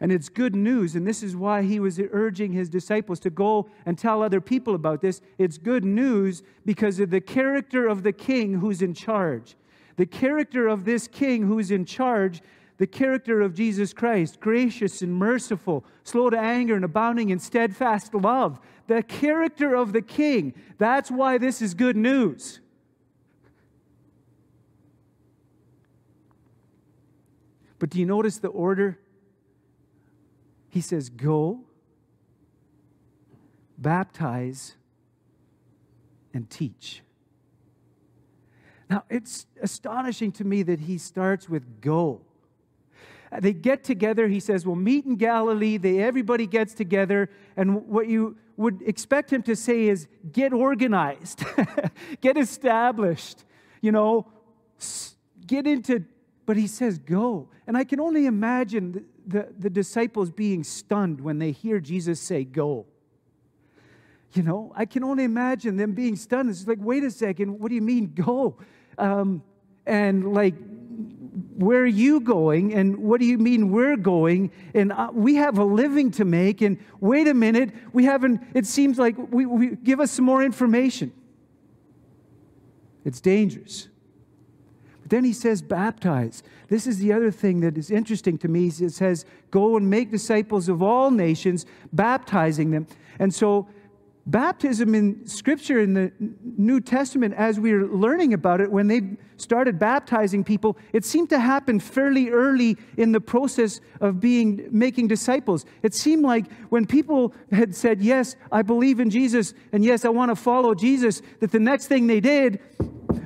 And 0.00 0.12
it's 0.12 0.28
good 0.28 0.54
news, 0.54 0.94
and 0.94 1.06
this 1.06 1.22
is 1.22 1.34
why 1.34 1.62
he 1.62 1.80
was 1.80 1.98
urging 2.10 2.52
his 2.52 2.68
disciples 2.68 3.18
to 3.20 3.30
go 3.30 3.70
and 3.86 3.96
tell 3.96 4.22
other 4.22 4.42
people 4.42 4.74
about 4.74 5.00
this. 5.00 5.22
It's 5.38 5.56
good 5.56 5.84
news 5.84 6.42
because 6.66 7.00
of 7.00 7.10
the 7.10 7.20
character 7.20 7.88
of 7.88 8.02
the 8.02 8.12
king 8.12 8.54
who's 8.54 8.82
in 8.82 8.92
charge. 8.92 9.56
The 9.96 10.06
character 10.06 10.68
of 10.68 10.84
this 10.84 11.08
king 11.08 11.44
who's 11.46 11.70
in 11.70 11.86
charge 11.86 12.42
the 12.78 12.86
character 12.86 13.40
of 13.40 13.54
Jesus 13.54 13.92
Christ 13.92 14.40
gracious 14.40 15.00
and 15.02 15.14
merciful, 15.14 15.84
slow 16.04 16.30
to 16.30 16.38
anger, 16.38 16.74
and 16.74 16.84
abounding 16.84 17.30
in 17.30 17.38
steadfast 17.38 18.14
love. 18.14 18.60
The 18.86 19.02
character 19.02 19.74
of 19.74 19.92
the 19.92 20.02
king. 20.02 20.54
That's 20.78 21.10
why 21.10 21.38
this 21.38 21.62
is 21.62 21.74
good 21.74 21.96
news. 21.96 22.60
But 27.78 27.90
do 27.90 27.98
you 27.98 28.06
notice 28.06 28.38
the 28.38 28.48
order? 28.48 28.98
He 30.68 30.80
says, 30.80 31.08
Go, 31.08 31.60
baptize, 33.78 34.76
and 36.32 36.48
teach. 36.48 37.02
Now, 38.88 39.04
it's 39.10 39.46
astonishing 39.60 40.32
to 40.32 40.44
me 40.44 40.62
that 40.64 40.80
he 40.80 40.98
starts 40.98 41.48
with 41.48 41.80
go. 41.80 42.25
They 43.40 43.52
get 43.52 43.84
together. 43.84 44.28
He 44.28 44.40
says, 44.40 44.66
We'll 44.66 44.76
meet 44.76 45.04
in 45.04 45.16
Galilee. 45.16 45.76
They, 45.76 46.00
everybody 46.00 46.46
gets 46.46 46.74
together. 46.74 47.28
And 47.56 47.86
what 47.86 48.08
you 48.08 48.36
would 48.56 48.82
expect 48.82 49.32
him 49.32 49.42
to 49.44 49.56
say 49.56 49.88
is, 49.88 50.06
Get 50.32 50.52
organized, 50.52 51.44
get 52.20 52.36
established, 52.36 53.44
you 53.80 53.92
know, 53.92 54.26
get 55.46 55.66
into. 55.66 56.04
But 56.44 56.56
he 56.56 56.66
says, 56.66 56.98
Go. 56.98 57.48
And 57.66 57.76
I 57.76 57.84
can 57.84 58.00
only 58.00 58.26
imagine 58.26 58.92
the, 58.92 59.04
the, 59.26 59.54
the 59.58 59.70
disciples 59.70 60.30
being 60.30 60.62
stunned 60.62 61.20
when 61.20 61.38
they 61.38 61.50
hear 61.50 61.80
Jesus 61.80 62.20
say, 62.20 62.44
Go. 62.44 62.86
You 64.32 64.42
know, 64.42 64.72
I 64.76 64.84
can 64.84 65.02
only 65.02 65.24
imagine 65.24 65.76
them 65.76 65.92
being 65.92 66.14
stunned. 66.14 66.50
It's 66.50 66.66
like, 66.66 66.78
wait 66.80 67.04
a 67.04 67.10
second, 67.10 67.58
what 67.58 67.70
do 67.70 67.74
you 67.74 67.80
mean, 67.80 68.12
go? 68.14 68.58
Um, 68.98 69.42
and 69.86 70.34
like 70.34 70.54
where 71.56 71.80
are 71.80 71.86
you 71.86 72.20
going? 72.20 72.74
And 72.74 72.98
what 72.98 73.20
do 73.20 73.26
you 73.26 73.38
mean 73.38 73.70
we're 73.70 73.96
going? 73.96 74.50
And 74.74 74.92
uh, 74.92 75.10
we 75.12 75.36
have 75.36 75.58
a 75.58 75.64
living 75.64 76.10
to 76.12 76.24
make. 76.24 76.60
And 76.60 76.78
wait 77.00 77.28
a 77.28 77.34
minute, 77.34 77.70
we 77.92 78.04
haven't, 78.04 78.42
it 78.54 78.66
seems 78.66 78.98
like 78.98 79.16
we, 79.32 79.46
we 79.46 79.76
give 79.76 80.00
us 80.00 80.10
some 80.10 80.24
more 80.24 80.42
information. 80.42 81.12
It's 83.04 83.20
dangerous. 83.20 83.88
But 85.02 85.10
then 85.10 85.24
he 85.24 85.32
says, 85.32 85.62
baptize. 85.62 86.42
This 86.68 86.86
is 86.86 86.98
the 86.98 87.12
other 87.12 87.30
thing 87.30 87.60
that 87.60 87.78
is 87.78 87.90
interesting 87.90 88.36
to 88.38 88.48
me. 88.48 88.66
It 88.66 88.92
says, 88.92 89.24
go 89.50 89.76
and 89.76 89.88
make 89.88 90.10
disciples 90.10 90.68
of 90.68 90.82
all 90.82 91.10
nations, 91.10 91.64
baptizing 91.92 92.72
them. 92.72 92.88
And 93.18 93.32
so 93.32 93.68
baptism 94.26 94.94
in 94.94 95.26
Scripture 95.26 95.80
in 95.80 95.94
the 95.94 96.12
New 96.58 96.80
Testament, 96.80 97.34
as 97.34 97.60
we 97.60 97.72
are 97.72 97.86
learning 97.86 98.34
about 98.34 98.60
it, 98.60 98.70
when 98.70 98.88
they 98.88 99.02
started 99.36 99.78
baptizing 99.78 100.42
people, 100.42 100.76
it 100.92 101.04
seemed 101.04 101.30
to 101.30 101.38
happen 101.38 101.78
fairly 101.78 102.30
early 102.30 102.76
in 102.96 103.12
the 103.12 103.20
process 103.20 103.80
of 104.00 104.18
being 104.20 104.68
making 104.70 105.08
disciples. 105.08 105.64
It 105.82 105.94
seemed 105.94 106.24
like 106.24 106.50
when 106.70 106.86
people 106.86 107.34
had 107.52 107.74
said, 107.74 108.00
Yes, 108.00 108.36
I 108.50 108.62
believe 108.62 108.98
in 108.98 109.10
Jesus, 109.10 109.54
and 109.72 109.84
yes, 109.84 110.04
I 110.04 110.08
want 110.08 110.30
to 110.30 110.36
follow 110.36 110.74
Jesus, 110.74 111.22
that 111.40 111.52
the 111.52 111.60
next 111.60 111.86
thing 111.86 112.06
they 112.06 112.20
did 112.20 112.60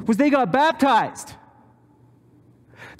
was 0.06 0.16
they 0.16 0.30
got 0.30 0.52
baptized. 0.52 1.34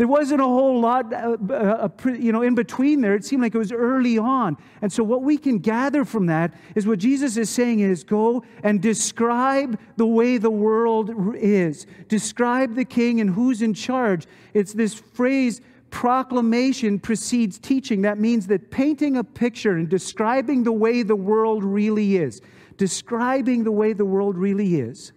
There 0.00 0.09
wasn't 0.09 0.40
a 0.40 0.45
whole 0.45 0.80
lot, 0.80 1.12
uh, 1.12 1.37
uh, 1.52 1.88
you 2.07 2.33
know, 2.33 2.40
in 2.40 2.54
between 2.54 3.02
there. 3.02 3.14
It 3.14 3.23
seemed 3.23 3.42
like 3.42 3.54
it 3.54 3.59
was 3.59 3.71
early 3.71 4.16
on. 4.16 4.57
And 4.80 4.90
so 4.90 5.04
what 5.04 5.21
we 5.21 5.37
can 5.37 5.59
gather 5.59 6.07
from 6.07 6.25
that 6.25 6.54
is 6.75 6.87
what 6.87 6.99
Jesus 6.99 7.37
is 7.37 7.50
saying 7.50 7.80
is 7.80 8.02
go 8.02 8.42
and 8.62 8.80
describe 8.80 9.78
the 9.99 10.07
way 10.07 10.38
the 10.38 10.49
world 10.49 11.37
is. 11.37 11.87
Describe 12.09 12.76
the 12.76 12.85
king 12.87 13.21
and 13.21 13.28
who's 13.28 13.61
in 13.61 13.75
charge. 13.75 14.25
It's 14.54 14.73
this 14.73 14.95
phrase, 14.95 15.61
proclamation 15.90 16.99
precedes 16.99 17.59
teaching. 17.59 18.00
That 18.00 18.19
means 18.19 18.47
that 18.47 18.71
painting 18.71 19.19
a 19.19 19.23
picture 19.23 19.76
and 19.76 19.87
describing 19.87 20.62
the 20.62 20.73
way 20.73 21.02
the 21.02 21.14
world 21.14 21.62
really 21.62 22.16
is, 22.16 22.40
describing 22.78 23.64
the 23.64 23.73
way 23.73 23.92
the 23.92 24.07
world 24.07 24.38
really 24.38 24.80
is 24.80 25.12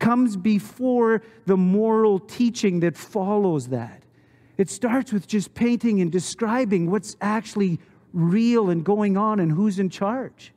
comes 0.00 0.36
before 0.36 1.22
the 1.46 1.56
moral 1.56 2.18
teaching 2.18 2.80
that 2.80 2.96
follows 2.96 3.68
that. 3.68 4.02
It 4.56 4.68
starts 4.68 5.12
with 5.12 5.28
just 5.28 5.54
painting 5.54 6.00
and 6.00 6.10
describing 6.10 6.90
what's 6.90 7.16
actually 7.20 7.78
real 8.12 8.70
and 8.70 8.84
going 8.84 9.16
on 9.16 9.38
and 9.38 9.52
who's 9.52 9.78
in 9.78 9.88
charge. 9.90 10.52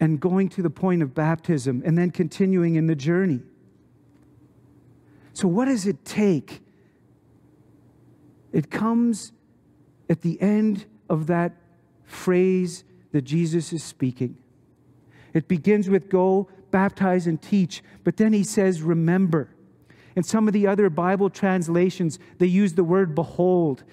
And 0.00 0.18
going 0.18 0.48
to 0.50 0.62
the 0.62 0.70
point 0.70 1.02
of 1.02 1.14
baptism 1.14 1.82
and 1.84 1.98
then 1.98 2.10
continuing 2.10 2.76
in 2.76 2.86
the 2.86 2.94
journey. 2.94 3.42
So, 5.34 5.46
what 5.46 5.66
does 5.66 5.86
it 5.86 6.04
take? 6.04 6.62
It 8.52 8.70
comes 8.70 9.32
at 10.08 10.22
the 10.22 10.40
end 10.40 10.86
of 11.08 11.26
that 11.26 11.52
phrase 12.04 12.84
that 13.12 13.22
Jesus 13.22 13.72
is 13.72 13.84
speaking. 13.84 14.36
It 15.34 15.48
begins 15.48 15.88
with 15.88 16.08
go, 16.08 16.48
baptize, 16.70 17.26
and 17.26 17.40
teach. 17.40 17.82
But 18.04 18.16
then 18.16 18.32
he 18.32 18.44
says, 18.44 18.82
remember. 18.82 19.50
In 20.16 20.22
some 20.22 20.48
of 20.48 20.52
the 20.52 20.66
other 20.66 20.90
Bible 20.90 21.30
translations, 21.30 22.18
they 22.38 22.46
use 22.46 22.74
the 22.74 22.84
word 22.84 23.14
behold, 23.14 23.84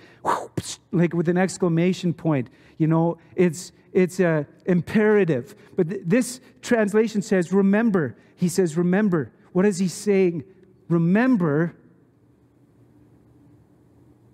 like 0.91 1.13
with 1.13 1.29
an 1.29 1.37
exclamation 1.37 2.13
point. 2.13 2.49
You 2.77 2.87
know, 2.87 3.17
it's, 3.35 3.71
it's 3.93 4.19
a 4.19 4.47
imperative. 4.65 5.55
But 5.75 5.89
th- 5.89 6.01
this 6.05 6.41
translation 6.61 7.21
says, 7.21 7.53
remember. 7.53 8.17
He 8.35 8.49
says, 8.49 8.75
remember. 8.75 9.31
What 9.53 9.65
is 9.65 9.77
he 9.77 9.87
saying? 9.87 10.43
Remember, 10.89 11.75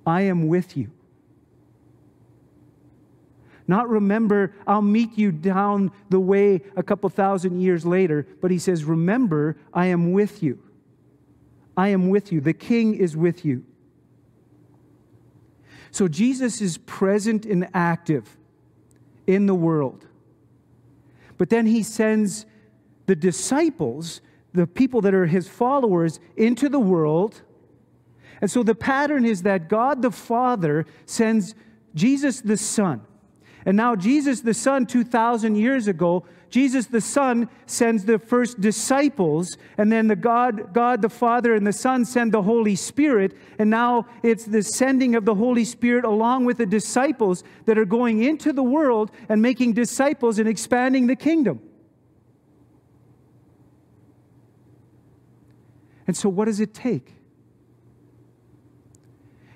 I 0.05 0.21
am 0.21 0.47
with 0.47 0.75
you. 0.77 0.91
Not 3.67 3.89
remember, 3.89 4.53
I'll 4.67 4.81
meet 4.81 5.17
you 5.17 5.31
down 5.31 5.91
the 6.09 6.19
way 6.19 6.61
a 6.75 6.83
couple 6.83 7.09
thousand 7.09 7.61
years 7.61 7.85
later, 7.85 8.27
but 8.41 8.51
he 8.51 8.59
says, 8.59 8.83
Remember, 8.83 9.57
I 9.73 9.87
am 9.87 10.11
with 10.11 10.43
you. 10.43 10.59
I 11.77 11.89
am 11.89 12.09
with 12.09 12.31
you. 12.31 12.41
The 12.41 12.53
king 12.53 12.95
is 12.95 13.15
with 13.15 13.45
you. 13.45 13.63
So 15.91 16.07
Jesus 16.07 16.59
is 16.61 16.77
present 16.79 17.45
and 17.45 17.69
active 17.73 18.37
in 19.27 19.45
the 19.45 19.55
world. 19.55 20.07
But 21.37 21.49
then 21.49 21.65
he 21.65 21.83
sends 21.83 22.45
the 23.05 23.15
disciples, 23.15 24.21
the 24.53 24.67
people 24.67 25.01
that 25.01 25.13
are 25.13 25.25
his 25.25 25.47
followers, 25.47 26.19
into 26.35 26.67
the 26.67 26.79
world. 26.79 27.41
And 28.41 28.49
so 28.49 28.63
the 28.63 28.75
pattern 28.75 29.25
is 29.25 29.43
that 29.43 29.69
God 29.69 30.01
the 30.01 30.11
Father 30.11 30.85
sends 31.05 31.55
Jesus 31.95 32.41
the 32.41 32.57
Son. 32.57 33.01
And 33.65 33.77
now, 33.77 33.95
Jesus 33.95 34.41
the 34.41 34.53
Son, 34.53 34.85
2,000 34.85 35.55
years 35.55 35.87
ago, 35.87 36.25
Jesus 36.49 36.85
the 36.85 37.01
Son 37.01 37.49
sends 37.65 38.05
the 38.05 38.19
first 38.19 38.61
disciples, 38.61 39.57
and 39.77 39.91
then 39.91 40.07
the 40.07 40.15
God, 40.15 40.71
God 40.71 41.01
the 41.01 41.09
Father 41.09 41.55
and 41.55 41.65
the 41.65 41.73
Son 41.73 42.05
send 42.05 42.31
the 42.31 42.43
Holy 42.43 42.75
Spirit. 42.75 43.35
And 43.57 43.71
now 43.71 44.05
it's 44.21 44.45
the 44.45 44.61
sending 44.61 45.15
of 45.15 45.25
the 45.25 45.33
Holy 45.33 45.65
Spirit 45.65 46.05
along 46.05 46.45
with 46.45 46.57
the 46.57 46.65
disciples 46.65 47.43
that 47.65 47.77
are 47.77 47.85
going 47.85 48.21
into 48.21 48.53
the 48.53 48.61
world 48.61 49.09
and 49.29 49.41
making 49.41 49.73
disciples 49.73 50.37
and 50.37 50.47
expanding 50.47 51.07
the 51.07 51.15
kingdom. 51.15 51.59
And 56.05 56.15
so, 56.15 56.29
what 56.29 56.45
does 56.45 56.59
it 56.59 56.73
take? 56.73 57.13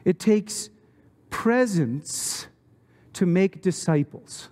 It 0.04 0.18
takes 0.18 0.72
presence 1.30 2.48
to 3.18 3.26
make 3.26 3.64
disciples. 3.64 4.50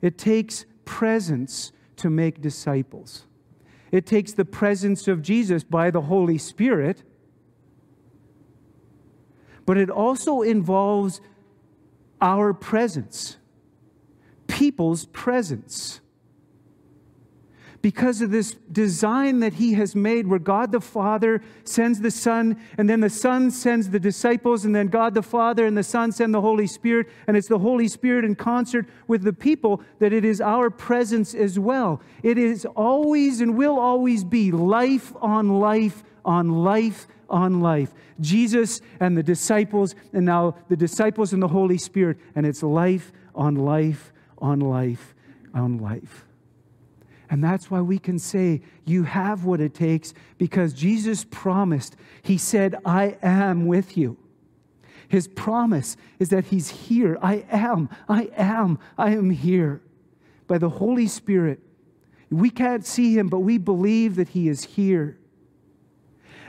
It 0.00 0.16
takes 0.16 0.64
presence 0.86 1.70
to 1.96 2.08
make 2.08 2.40
disciples. 2.40 3.26
It 3.92 4.06
takes 4.06 4.32
the 4.32 4.46
presence 4.46 5.06
of 5.06 5.20
Jesus 5.20 5.64
by 5.64 5.90
the 5.90 6.00
Holy 6.00 6.38
Spirit, 6.38 7.02
but 9.66 9.76
it 9.76 9.90
also 9.90 10.40
involves 10.40 11.20
our 12.22 12.54
presence, 12.54 13.36
people's 14.46 15.04
presence 15.04 16.00
because 17.80 18.20
of 18.20 18.30
this 18.30 18.54
design 18.72 19.40
that 19.40 19.54
he 19.54 19.74
has 19.74 19.94
made 19.94 20.26
where 20.26 20.38
God 20.38 20.72
the 20.72 20.80
Father 20.80 21.42
sends 21.64 22.00
the 22.00 22.10
Son, 22.10 22.56
and 22.76 22.90
then 22.90 23.00
the 23.00 23.10
Son 23.10 23.50
sends 23.50 23.90
the 23.90 24.00
disciples, 24.00 24.64
and 24.64 24.74
then 24.74 24.88
God 24.88 25.14
the 25.14 25.22
Father 25.22 25.64
and 25.64 25.76
the 25.76 25.82
Son 25.82 26.10
send 26.10 26.34
the 26.34 26.40
Holy 26.40 26.66
Spirit, 26.66 27.08
and 27.26 27.36
it's 27.36 27.48
the 27.48 27.58
Holy 27.58 27.88
Spirit 27.88 28.24
in 28.24 28.34
concert 28.34 28.86
with 29.06 29.22
the 29.22 29.32
people 29.32 29.80
that 30.00 30.12
it 30.12 30.24
is 30.24 30.40
our 30.40 30.70
presence 30.70 31.34
as 31.34 31.58
well. 31.58 32.00
It 32.22 32.36
is 32.36 32.64
always 32.64 33.40
and 33.40 33.56
will 33.56 33.78
always 33.78 34.24
be 34.24 34.50
life 34.50 35.12
on 35.20 35.60
life 35.60 36.02
on 36.24 36.50
life 36.50 37.06
on 37.30 37.60
life. 37.60 37.94
Jesus 38.20 38.80
and 39.00 39.16
the 39.16 39.22
disciples, 39.22 39.94
and 40.12 40.26
now 40.26 40.56
the 40.68 40.76
disciples 40.76 41.32
and 41.32 41.42
the 41.42 41.48
Holy 41.48 41.78
Spirit, 41.78 42.18
and 42.34 42.44
it's 42.44 42.62
life 42.62 43.12
on 43.34 43.54
life 43.54 44.12
on 44.38 44.60
life 44.60 45.14
on 45.54 45.78
life. 45.78 46.27
And 47.30 47.44
that's 47.44 47.70
why 47.70 47.80
we 47.80 47.98
can 47.98 48.18
say, 48.18 48.62
You 48.84 49.04
have 49.04 49.44
what 49.44 49.60
it 49.60 49.74
takes, 49.74 50.14
because 50.38 50.72
Jesus 50.72 51.24
promised. 51.30 51.96
He 52.22 52.38
said, 52.38 52.76
I 52.84 53.16
am 53.22 53.66
with 53.66 53.96
you. 53.96 54.16
His 55.08 55.28
promise 55.28 55.96
is 56.18 56.30
that 56.30 56.46
He's 56.46 56.68
here. 56.68 57.18
I 57.22 57.44
am, 57.50 57.88
I 58.08 58.30
am, 58.36 58.78
I 58.96 59.10
am 59.10 59.30
here. 59.30 59.80
By 60.46 60.58
the 60.58 60.70
Holy 60.70 61.06
Spirit. 61.06 61.60
We 62.30 62.50
can't 62.50 62.84
see 62.84 63.18
Him, 63.18 63.28
but 63.28 63.40
we 63.40 63.58
believe 63.58 64.16
that 64.16 64.30
He 64.30 64.48
is 64.48 64.64
here 64.64 65.18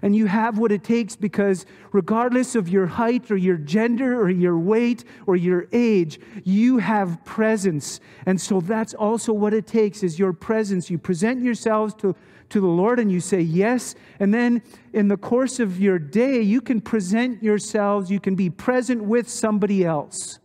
and 0.02 0.16
you 0.16 0.28
have 0.28 0.58
what 0.58 0.72
it 0.72 0.84
takes 0.84 1.16
because 1.16 1.66
regardless 1.92 2.56
of 2.56 2.70
your 2.70 2.86
height 2.86 3.30
or 3.30 3.38
your 3.38 3.58
gender 3.58 4.20
or 4.20 4.30
your 4.30 4.58
weight 4.58 5.04
or 5.28 5.36
your 5.36 5.68
age, 5.74 6.20
you 6.44 6.78
have 6.78 7.24
presence. 7.26 8.00
And 8.26 8.40
so 8.40 8.62
that's 8.62 8.94
also 8.94 9.34
what 9.34 9.54
it 9.54 9.68
takes 9.68 10.04
is 10.04 10.18
your 10.18 10.34
presence. 10.34 10.90
You 10.90 10.98
present 10.98 11.44
yourselves 11.44 11.94
to, 11.96 12.16
to 12.50 12.62
the 12.62 12.68
Lord 12.68 13.00
and 13.00 13.12
you 13.12 13.20
say 13.20 13.42
yes. 13.42 13.96
And 14.20 14.34
then 14.34 14.62
in 14.94 15.10
the 15.10 15.18
course 15.18 15.60
of 15.60 15.80
your 15.80 16.00
day, 16.00 16.42
you 16.42 16.62
can 16.62 16.80
present 16.80 17.44
yourselves, 17.44 18.10
you 18.10 18.20
can 18.20 18.36
be 18.36 18.50
present 18.50 19.04
with 19.04 19.30
somebody 19.30 19.84
else. 19.84 20.40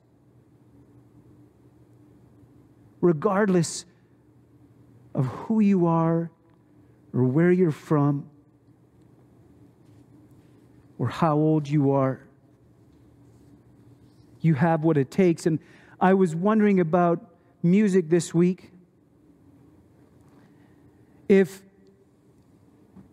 Regardless 3.01 3.85
of 5.15 5.27
who 5.27 5.61
you 5.61 5.87
are 5.87 6.31
or 7.13 7.25
where 7.25 7.53
you're 7.53 7.71
from 7.71 8.29
or 10.99 11.09
how 11.09 11.37
old 11.37 11.69
you 11.69 11.93
are. 11.93 12.21
You 14.41 14.55
have 14.55 14.85
what 14.85 14.97
it 14.97 15.11
takes. 15.11 15.47
And 15.47 15.59
I 16.01 16.15
was 16.15 16.35
wondering 16.37 16.81
about 16.81 17.25
music 17.63 18.11
this 18.11 18.35
week. 18.35 18.71
If 21.29 21.63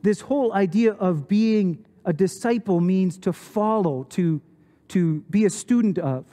this 0.01 0.21
whole 0.21 0.53
idea 0.53 0.93
of 0.93 1.27
being 1.27 1.85
a 2.05 2.13
disciple 2.13 2.81
means 2.81 3.17
to 3.19 3.31
follow, 3.31 4.03
to, 4.09 4.41
to 4.89 5.21
be 5.29 5.45
a 5.45 5.49
student 5.49 5.97
of. 5.99 6.25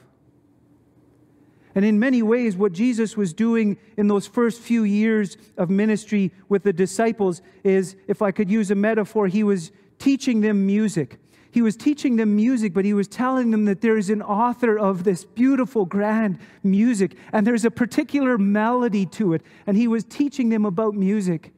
And 1.75 1.85
in 1.85 2.01
many 2.01 2.23
ways, 2.23 2.57
what 2.57 2.73
Jesus 2.73 3.17
was 3.17 3.33
doing 3.33 3.77
in 3.97 4.09
those 4.09 4.27
first 4.27 4.61
few 4.61 4.83
years 4.83 5.37
of 5.57 5.71
ministry 5.71 6.33
with 6.49 6.65
the 6.65 6.73
disciples 6.73 7.41
is, 7.63 7.95
if 8.09 8.21
I 8.23 8.33
could 8.33 8.51
use 8.51 8.71
a 8.71 8.75
metaphor, 8.75 9.29
he 9.29 9.45
was 9.45 9.71
teaching 9.99 10.41
them 10.41 10.67
music. 10.67 11.19
He 11.51 11.63
was 11.63 11.77
teaching 11.77 12.17
them 12.17 12.37
music, 12.37 12.75
but 12.75 12.85
he 12.85 12.93
was 12.93 13.09
telling 13.09 13.51
them 13.51 13.65
that 13.65 13.81
there 13.81 13.97
is 13.97 14.11
an 14.11 14.23
author 14.23 14.79
of 14.79 15.05
this 15.05 15.25
beautiful, 15.25 15.87
grand 15.87 16.39
music, 16.63 17.17
and 17.33 17.47
there's 17.47 17.65
a 17.65 17.71
particular 17.71 18.37
melody 18.37 19.07
to 19.07 19.33
it. 19.33 19.43
And 19.67 19.77
he 19.77 19.89
was 19.89 20.05
teaching 20.05 20.51
them 20.51 20.67
about 20.67 20.95
music. 20.95 21.53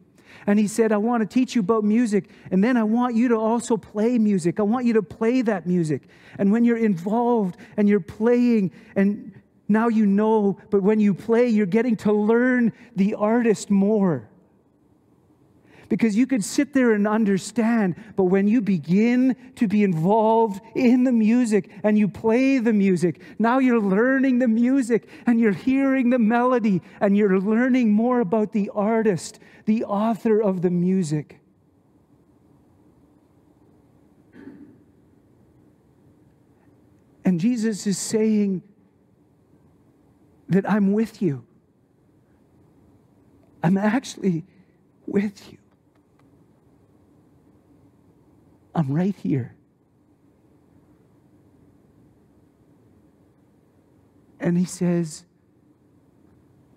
And 0.46 0.58
he 0.58 0.68
said, 0.68 0.92
I 0.92 0.96
want 0.96 1.22
to 1.22 1.26
teach 1.26 1.54
you 1.54 1.60
about 1.60 1.84
music, 1.84 2.30
and 2.50 2.62
then 2.62 2.76
I 2.76 2.84
want 2.84 3.14
you 3.14 3.28
to 3.28 3.36
also 3.36 3.76
play 3.76 4.16
music. 4.16 4.60
I 4.60 4.62
want 4.62 4.86
you 4.86 4.94
to 4.94 5.02
play 5.02 5.42
that 5.42 5.66
music. 5.66 6.02
And 6.38 6.50
when 6.52 6.64
you're 6.64 6.78
involved 6.78 7.56
and 7.76 7.88
you're 7.88 8.00
playing, 8.00 8.70
and 8.96 9.32
now 9.68 9.88
you 9.88 10.06
know, 10.06 10.58
but 10.70 10.82
when 10.82 11.00
you 11.00 11.14
play, 11.14 11.48
you're 11.48 11.66
getting 11.66 11.96
to 11.98 12.12
learn 12.12 12.72
the 12.96 13.14
artist 13.14 13.70
more 13.70 14.29
because 15.90 16.16
you 16.16 16.24
could 16.24 16.44
sit 16.44 16.72
there 16.72 16.92
and 16.92 17.06
understand, 17.06 17.96
but 18.14 18.24
when 18.24 18.46
you 18.46 18.62
begin 18.62 19.34
to 19.56 19.66
be 19.66 19.82
involved 19.82 20.62
in 20.76 21.02
the 21.02 21.12
music 21.12 21.68
and 21.82 21.98
you 21.98 22.06
play 22.06 22.58
the 22.58 22.72
music, 22.72 23.20
now 23.40 23.58
you're 23.58 23.80
learning 23.80 24.38
the 24.38 24.46
music 24.46 25.08
and 25.26 25.40
you're 25.40 25.52
hearing 25.52 26.10
the 26.10 26.18
melody 26.18 26.80
and 27.00 27.16
you're 27.16 27.40
learning 27.40 27.90
more 27.90 28.20
about 28.20 28.52
the 28.52 28.70
artist, 28.72 29.40
the 29.66 29.84
author 29.84 30.40
of 30.40 30.62
the 30.62 30.70
music. 30.70 31.40
And 37.24 37.40
Jesus 37.40 37.84
is 37.88 37.98
saying 37.98 38.62
that 40.48 40.70
I'm 40.70 40.92
with 40.92 41.20
you. 41.20 41.44
I'm 43.64 43.76
actually 43.76 44.44
with 45.06 45.52
you. 45.52 45.59
I'm 48.74 48.92
right 48.92 49.14
here. 49.14 49.54
And 54.38 54.56
he 54.56 54.64
says, 54.64 55.24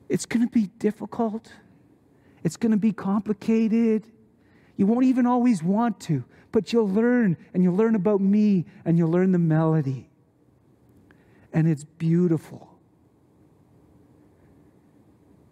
It's 0.09 0.25
going 0.25 0.45
to 0.45 0.51
be 0.51 0.67
difficult. 0.79 1.51
It's 2.43 2.57
going 2.57 2.71
to 2.71 2.77
be 2.77 2.91
complicated. 2.91 4.05
You 4.75 4.85
won't 4.85 5.05
even 5.05 5.25
always 5.25 5.63
want 5.63 5.99
to, 6.01 6.25
but 6.51 6.73
you'll 6.73 6.89
learn, 6.89 7.37
and 7.53 7.63
you'll 7.63 7.75
learn 7.75 7.95
about 7.95 8.19
me, 8.19 8.65
and 8.85 8.97
you'll 8.97 9.11
learn 9.11 9.31
the 9.31 9.39
melody. 9.39 10.09
And 11.53 11.69
it's 11.69 11.83
beautiful. 11.83 12.69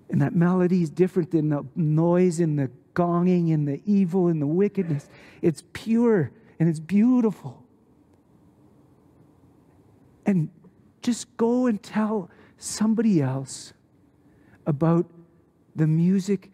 And 0.09 0.21
that 0.21 0.35
melody 0.35 0.81
is 0.81 0.89
different 0.89 1.31
than 1.31 1.49
the 1.49 1.65
noise 1.75 2.39
and 2.39 2.59
the 2.59 2.69
gonging 2.93 3.53
and 3.53 3.67
the 3.67 3.81
evil 3.85 4.27
and 4.27 4.41
the 4.41 4.47
wickedness. 4.47 5.09
It's 5.41 5.63
pure 5.73 6.31
and 6.59 6.69
it's 6.69 6.79
beautiful. 6.79 7.63
And 10.25 10.49
just 11.01 11.35
go 11.37 11.65
and 11.65 11.81
tell 11.81 12.29
somebody 12.57 13.21
else 13.21 13.73
about 14.65 15.05
the 15.75 15.87
music 15.87 16.51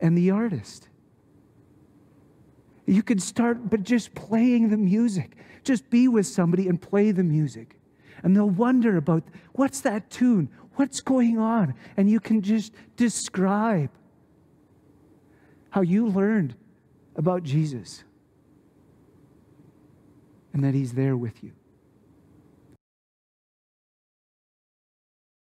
and 0.00 0.16
the 0.16 0.30
artist. 0.30 0.88
You 2.86 3.02
could 3.02 3.22
start, 3.22 3.70
but 3.70 3.82
just 3.82 4.14
playing 4.14 4.70
the 4.70 4.76
music. 4.76 5.36
Just 5.62 5.88
be 5.90 6.08
with 6.08 6.26
somebody 6.26 6.68
and 6.68 6.80
play 6.80 7.10
the 7.12 7.22
music. 7.22 7.78
And 8.22 8.34
they'll 8.34 8.48
wonder 8.48 8.96
about 8.96 9.22
what's 9.52 9.80
that 9.82 10.10
tune? 10.10 10.48
What's 10.74 11.00
going 11.00 11.38
on? 11.38 11.74
And 11.96 12.08
you 12.10 12.20
can 12.20 12.40
just 12.40 12.72
describe 12.96 13.90
how 15.70 15.80
you 15.80 16.08
learned 16.08 16.54
about 17.16 17.42
Jesus 17.42 18.04
and 20.52 20.64
that 20.64 20.74
He's 20.74 20.94
there 20.94 21.16
with 21.16 21.42
you. 21.42 21.52